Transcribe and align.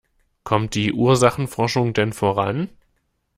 Kommt 0.43 0.73
die 0.73 0.93
Ursachenforschung 0.93 1.93
denn 1.93 2.11
voran? 2.11 2.69